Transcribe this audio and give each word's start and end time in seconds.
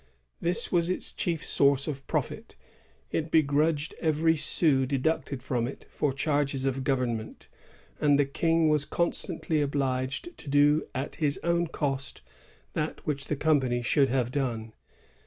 This 0.39 0.71
was 0.71 0.89
its 0.89 1.11
chief 1.13 1.45
source 1.45 1.85
of 1.87 2.07
profit; 2.07 2.55
it 3.11 3.29
begrudged 3.29 3.93
every 4.01 4.35
sou 4.35 4.87
deducted 4.87 5.43
from 5.43 5.67
it 5.67 5.85
for 5.91 6.11
charges 6.11 6.65
of 6.65 6.83
government, 6.83 7.47
and 7.99 8.17
the 8.17 8.25
King 8.25 8.67
was 8.67 8.83
constantly 8.83 9.61
obliged 9.61 10.35
to 10.39 10.49
do 10.49 10.87
at 10.95 11.17
his 11.17 11.39
own 11.43 11.67
cost 11.67 12.23
that 12.73 13.05
which 13.05 13.25
the 13.27 13.35
company 13.35 13.83
should 13.83 14.09
have 14.09 14.31
done. 14.31 14.73